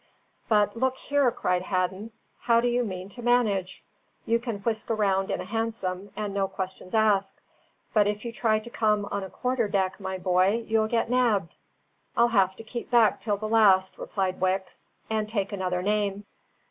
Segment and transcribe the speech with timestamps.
[0.49, 3.83] "But look here!" cried Hadden, "how do you mean to manage?
[4.25, 7.39] You can whisk round in a hansom, and no questions asked.
[7.93, 11.55] But if you try to come on a quarter deck, my boy, you'll get nabbed."
[12.17, 16.25] "I'll have to keep back till the last," replied Wicks, "and take another name."